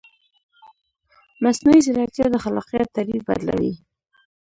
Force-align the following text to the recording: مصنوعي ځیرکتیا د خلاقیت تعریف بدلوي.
مصنوعي 1.43 1.79
ځیرکتیا 1.85 2.25
د 2.31 2.35
خلاقیت 2.43 2.87
تعریف 2.95 3.21
بدلوي. 3.29 3.73